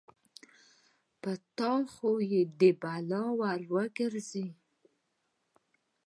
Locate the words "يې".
2.63-2.71